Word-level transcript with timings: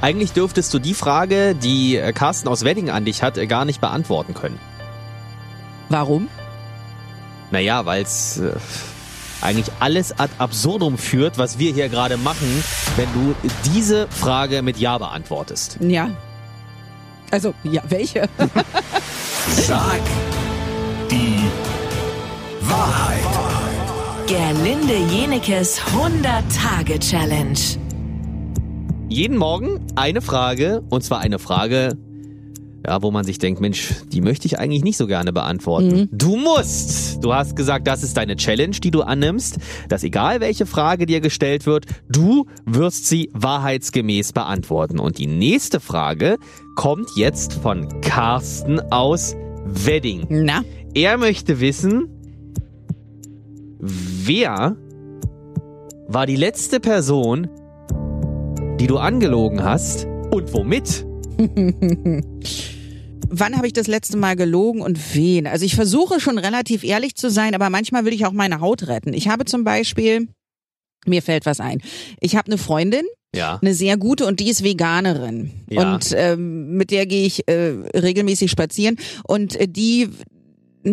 Eigentlich 0.00 0.32
dürftest 0.32 0.72
du 0.74 0.78
die 0.78 0.94
Frage, 0.94 1.54
die 1.54 1.96
äh, 1.96 2.12
Carsten 2.12 2.48
aus 2.48 2.64
Wedding 2.64 2.90
an 2.90 3.04
dich 3.04 3.22
hat, 3.22 3.38
äh, 3.38 3.46
gar 3.46 3.64
nicht 3.64 3.80
beantworten 3.80 4.34
können. 4.34 4.58
Warum? 5.88 6.28
Naja, 7.50 7.86
weil 7.86 8.02
es 8.02 8.38
äh, 8.38 8.52
eigentlich 9.40 9.74
alles 9.80 10.18
ad 10.18 10.30
absurdum 10.38 10.98
führt, 10.98 11.38
was 11.38 11.58
wir 11.58 11.72
hier 11.72 11.88
gerade 11.88 12.16
machen, 12.16 12.62
wenn 12.96 13.08
du 13.14 13.34
diese 13.64 14.08
Frage 14.08 14.62
mit 14.62 14.78
Ja 14.78 14.98
beantwortest. 14.98 15.78
Ja. 15.80 16.10
Also, 17.30 17.54
ja, 17.64 17.82
welche? 17.88 18.28
Sag 19.48 20.00
die 21.10 21.40
Wahrheit. 22.60 23.20
Gerlinde 24.26 24.96
Jenekes 25.10 25.80
100-Tage-Challenge. 25.80 27.85
Jeden 29.08 29.36
Morgen 29.38 29.80
eine 29.94 30.20
Frage, 30.20 30.82
und 30.90 31.04
zwar 31.04 31.20
eine 31.20 31.38
Frage, 31.38 31.96
ja, 32.84 33.02
wo 33.02 33.12
man 33.12 33.24
sich 33.24 33.38
denkt, 33.38 33.60
Mensch, 33.60 33.94
die 34.12 34.20
möchte 34.20 34.46
ich 34.46 34.58
eigentlich 34.58 34.82
nicht 34.82 34.96
so 34.96 35.06
gerne 35.06 35.32
beantworten. 35.32 36.08
Du 36.10 36.36
musst! 36.36 37.22
Du 37.22 37.32
hast 37.32 37.54
gesagt, 37.54 37.86
das 37.86 38.02
ist 38.02 38.16
deine 38.16 38.36
Challenge, 38.36 38.76
die 38.76 38.90
du 38.90 39.02
annimmst, 39.02 39.58
dass 39.88 40.02
egal 40.02 40.40
welche 40.40 40.66
Frage 40.66 41.06
dir 41.06 41.20
gestellt 41.20 41.66
wird, 41.66 41.86
du 42.08 42.46
wirst 42.64 43.06
sie 43.06 43.30
wahrheitsgemäß 43.32 44.32
beantworten. 44.32 44.98
Und 44.98 45.18
die 45.18 45.28
nächste 45.28 45.78
Frage 45.78 46.36
kommt 46.74 47.08
jetzt 47.16 47.54
von 47.54 48.00
Carsten 48.00 48.80
aus 48.92 49.36
Wedding. 49.64 50.26
Na? 50.28 50.62
Er 50.94 51.16
möchte 51.16 51.60
wissen, 51.60 52.08
wer 53.78 54.76
war 56.08 56.26
die 56.26 56.36
letzte 56.36 56.80
Person, 56.80 57.48
die 58.78 58.86
du 58.86 58.98
angelogen 58.98 59.62
hast 59.64 60.04
und 60.30 60.52
womit? 60.52 61.06
Wann 63.28 63.56
habe 63.56 63.66
ich 63.66 63.72
das 63.72 63.86
letzte 63.88 64.16
Mal 64.16 64.36
gelogen 64.36 64.80
und 64.82 65.14
wen? 65.14 65.46
Also 65.46 65.64
ich 65.64 65.74
versuche 65.74 66.20
schon 66.20 66.38
relativ 66.38 66.84
ehrlich 66.84 67.16
zu 67.16 67.30
sein, 67.30 67.54
aber 67.54 67.70
manchmal 67.70 68.04
will 68.04 68.12
ich 68.12 68.24
auch 68.26 68.32
meine 68.32 68.60
Haut 68.60 68.86
retten. 68.86 69.12
Ich 69.12 69.28
habe 69.28 69.44
zum 69.44 69.64
Beispiel, 69.64 70.28
mir 71.06 71.22
fällt 71.22 71.44
was 71.46 71.58
ein. 71.60 71.80
Ich 72.20 72.36
habe 72.36 72.46
eine 72.46 72.58
Freundin, 72.58 73.04
Ja. 73.34 73.58
eine 73.60 73.74
sehr 73.74 73.96
gute 73.96 74.26
und 74.26 74.38
die 74.40 74.48
ist 74.50 74.62
Veganerin. 74.62 75.50
Ja. 75.68 75.94
Und 75.94 76.12
ähm, 76.16 76.76
mit 76.76 76.90
der 76.90 77.06
gehe 77.06 77.26
ich 77.26 77.48
äh, 77.48 77.74
regelmäßig 77.96 78.50
spazieren 78.50 78.96
und 79.26 79.56
äh, 79.56 79.66
die 79.66 80.08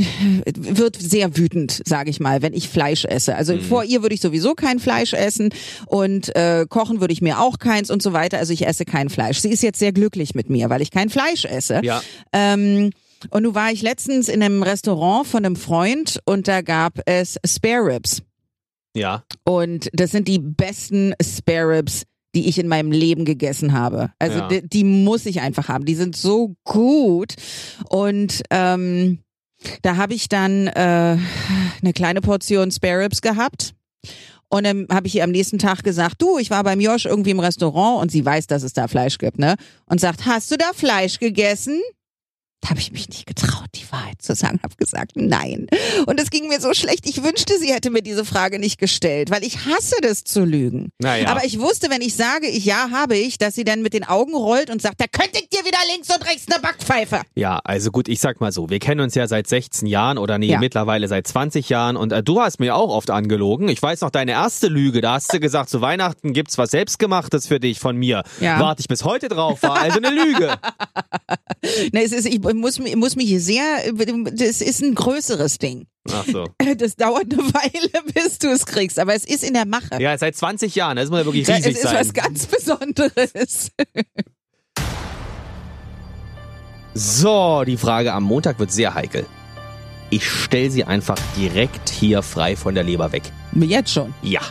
wird 0.56 0.96
sehr 0.96 1.36
wütend, 1.36 1.82
sage 1.86 2.10
ich 2.10 2.20
mal, 2.20 2.42
wenn 2.42 2.54
ich 2.54 2.68
Fleisch 2.68 3.04
esse. 3.04 3.36
Also 3.36 3.58
vor 3.58 3.84
ihr 3.84 4.02
würde 4.02 4.14
ich 4.14 4.20
sowieso 4.20 4.54
kein 4.54 4.78
Fleisch 4.78 5.12
essen 5.12 5.50
und 5.86 6.34
äh, 6.36 6.66
kochen 6.68 7.00
würde 7.00 7.12
ich 7.12 7.22
mir 7.22 7.40
auch 7.40 7.58
keins 7.58 7.90
und 7.90 8.02
so 8.02 8.12
weiter. 8.12 8.38
Also 8.38 8.52
ich 8.52 8.66
esse 8.66 8.84
kein 8.84 9.08
Fleisch. 9.10 9.38
Sie 9.40 9.50
ist 9.50 9.62
jetzt 9.62 9.78
sehr 9.78 9.92
glücklich 9.92 10.34
mit 10.34 10.50
mir, 10.50 10.70
weil 10.70 10.82
ich 10.82 10.90
kein 10.90 11.10
Fleisch 11.10 11.44
esse. 11.44 11.80
Ja. 11.82 12.02
Ähm, 12.32 12.90
und 13.30 13.42
nun 13.44 13.54
war 13.54 13.70
ich 13.70 13.82
letztens 13.82 14.28
in 14.28 14.42
einem 14.42 14.62
Restaurant 14.62 15.26
von 15.26 15.44
einem 15.44 15.56
Freund 15.56 16.18
und 16.24 16.48
da 16.48 16.60
gab 16.60 17.00
es 17.06 17.38
Spare 17.46 17.94
Ribs. 17.94 18.22
Ja. 18.96 19.24
Und 19.44 19.88
das 19.92 20.10
sind 20.10 20.28
die 20.28 20.38
besten 20.38 21.14
Spare 21.22 21.78
Ribs, 21.78 22.02
die 22.34 22.48
ich 22.48 22.58
in 22.58 22.66
meinem 22.66 22.90
Leben 22.90 23.24
gegessen 23.24 23.72
habe. 23.74 24.10
Also 24.18 24.38
Ja. 24.38 24.48
die, 24.48 24.68
die 24.68 24.84
muss 24.84 25.26
ich 25.26 25.40
einfach 25.40 25.68
haben. 25.68 25.84
Die 25.84 25.94
sind 25.94 26.16
so 26.16 26.56
gut. 26.64 27.34
Und 27.88 28.42
ähm, 28.50 29.18
da 29.82 29.96
habe 29.96 30.14
ich 30.14 30.28
dann 30.28 30.66
äh, 30.68 31.16
eine 31.80 31.92
kleine 31.94 32.20
Portion 32.20 32.70
Spare 32.70 33.00
Ribs 33.00 33.22
gehabt. 33.22 33.74
Und 34.48 34.64
dann 34.64 34.86
habe 34.90 35.06
ich 35.06 35.14
ihr 35.14 35.24
am 35.24 35.30
nächsten 35.30 35.58
Tag 35.58 35.82
gesagt, 35.82 36.20
du, 36.20 36.36
ich 36.36 36.50
war 36.50 36.62
beim 36.62 36.78
Josh 36.78 37.06
irgendwie 37.06 37.30
im 37.30 37.40
Restaurant 37.40 38.02
und 38.02 38.12
sie 38.12 38.22
weiß, 38.22 38.48
dass 38.48 38.62
es 38.62 38.74
da 38.74 38.86
Fleisch 38.86 39.16
gibt, 39.16 39.38
ne? 39.38 39.56
Und 39.86 39.98
sagt, 39.98 40.26
hast 40.26 40.50
du 40.50 40.58
da 40.58 40.72
Fleisch 40.74 41.18
gegessen? 41.18 41.80
Da 42.62 42.70
habe 42.70 42.78
ich 42.80 42.92
mich 42.92 43.08
nicht 43.08 43.26
getraut, 43.26 43.66
die 43.74 43.90
Wahrheit 43.90 44.22
zu 44.22 44.36
sagen, 44.36 44.60
habe 44.62 44.76
gesagt, 44.76 45.12
nein. 45.16 45.66
Und 46.06 46.20
es 46.20 46.30
ging 46.30 46.46
mir 46.46 46.60
so 46.60 46.72
schlecht. 46.74 47.08
Ich 47.08 47.22
wünschte, 47.24 47.58
sie 47.58 47.72
hätte 47.72 47.90
mir 47.90 48.02
diese 48.02 48.24
Frage 48.24 48.60
nicht 48.60 48.78
gestellt, 48.78 49.30
weil 49.32 49.42
ich 49.42 49.66
hasse 49.66 49.96
das 50.00 50.22
zu 50.22 50.44
lügen. 50.44 50.90
Naja. 51.00 51.26
Aber 51.28 51.44
ich 51.44 51.58
wusste, 51.58 51.90
wenn 51.90 52.02
ich 52.02 52.14
sage, 52.14 52.46
ich 52.46 52.64
ja, 52.64 52.90
habe 52.92 53.16
ich, 53.16 53.36
dass 53.36 53.56
sie 53.56 53.64
dann 53.64 53.82
mit 53.82 53.94
den 53.94 54.04
Augen 54.04 54.34
rollt 54.36 54.70
und 54.70 54.80
sagt, 54.80 55.00
da 55.00 55.06
könnte 55.10 55.40
ich 55.40 55.48
dir 55.48 55.64
wieder 55.64 55.78
links 55.92 56.08
und 56.14 56.24
rechts 56.24 56.46
eine 56.50 56.62
Backpfeife. 56.62 57.22
Ja, 57.34 57.58
also 57.64 57.90
gut, 57.90 58.06
ich 58.08 58.20
sag 58.20 58.40
mal 58.40 58.52
so, 58.52 58.70
wir 58.70 58.78
kennen 58.78 59.00
uns 59.00 59.16
ja 59.16 59.26
seit 59.26 59.48
16 59.48 59.88
Jahren 59.88 60.16
oder 60.16 60.38
nee, 60.38 60.46
Ja. 60.46 60.60
mittlerweile 60.60 61.08
seit 61.08 61.26
20 61.26 61.68
Jahren 61.68 61.96
und 61.96 62.12
äh, 62.12 62.22
du 62.22 62.40
hast 62.40 62.60
mir 62.60 62.76
auch 62.76 62.90
oft 62.90 63.10
angelogen. 63.10 63.68
Ich 63.70 63.82
weiß 63.82 64.02
noch 64.02 64.10
deine 64.10 64.32
erste 64.32 64.68
Lüge, 64.68 65.00
da 65.00 65.14
hast 65.14 65.32
du 65.34 65.40
gesagt, 65.40 65.68
zu 65.68 65.80
Weihnachten 65.80 66.32
gibt's 66.32 66.58
was 66.58 66.70
selbstgemachtes 66.70 67.48
für 67.48 67.58
dich 67.58 67.80
von 67.80 67.96
mir. 67.96 68.22
Ja. 68.40 68.60
Warte 68.60 68.80
ich 68.80 68.86
bis 68.88 69.02
heute 69.04 69.28
drauf, 69.28 69.64
war 69.64 69.80
also 69.80 69.98
eine 69.98 70.10
Lüge. 70.10 70.54
Ne, 71.92 72.02
es 72.02 72.12
ist, 72.12 72.26
ich 72.26 72.40
muss, 72.42 72.78
mi- 72.78 72.96
muss 72.96 73.16
mich 73.16 73.42
sehr, 73.42 73.62
das 74.32 74.60
ist 74.60 74.82
ein 74.82 74.94
größeres 74.94 75.58
Ding. 75.58 75.86
Ach 76.10 76.24
so. 76.30 76.46
Das 76.76 76.96
dauert 76.96 77.32
eine 77.32 77.42
Weile, 77.42 77.90
bis 78.14 78.38
du 78.38 78.48
es 78.48 78.66
kriegst, 78.66 78.98
aber 78.98 79.14
es 79.14 79.24
ist 79.24 79.44
in 79.44 79.54
der 79.54 79.66
Mache. 79.66 80.00
Ja, 80.00 80.16
seit 80.18 80.34
20 80.36 80.74
Jahren, 80.74 80.96
das 80.96 81.10
muss 81.10 81.20
ja 81.20 81.24
wirklich 81.26 81.48
riesig 81.48 81.66
es 81.66 81.76
ist 81.76 81.82
sein. 81.82 81.96
was 82.00 82.12
ganz 82.12 82.46
Besonderes. 82.46 83.70
So, 86.94 87.64
die 87.64 87.76
Frage 87.78 88.12
am 88.12 88.24
Montag 88.24 88.58
wird 88.58 88.70
sehr 88.70 88.94
heikel. 88.94 89.24
Ich 90.10 90.28
stell 90.28 90.70
sie 90.70 90.84
einfach 90.84 91.18
direkt 91.38 91.88
hier 91.88 92.22
frei 92.22 92.54
von 92.54 92.74
der 92.74 92.84
Leber 92.84 93.12
weg. 93.12 93.22
Jetzt 93.54 93.92
schon. 93.92 94.12
Ja. 94.22 94.42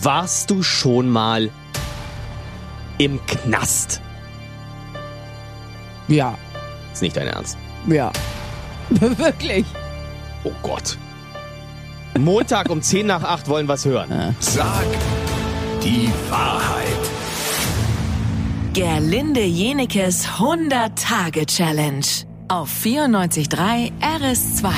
Warst 0.00 0.50
du 0.50 0.62
schon 0.62 1.08
mal 1.08 1.50
im 2.98 3.18
Knast? 3.26 4.00
Ja, 6.10 6.36
Ist 6.92 7.00
nicht 7.02 7.16
dein 7.16 7.28
Ernst. 7.28 7.56
ja. 7.88 8.12
Wirklich. 8.90 9.64
Oh 10.44 10.50
Gott. 10.62 10.98
Montag 12.18 12.68
um 12.70 12.82
10 12.82 13.06
nach 13.06 13.22
8 13.22 13.48
wollen 13.48 13.68
wir's 13.68 13.84
hören. 13.84 14.34
Sag 14.40 14.84
die 15.82 16.10
Wahrheit. 16.28 16.86
Gerlinde 18.72 19.42
Jenekes 19.44 20.26
100-Tage-Challenge. 20.38 22.04
Auf 22.48 22.68
94.3 22.84 23.92
RS2. 24.00 24.70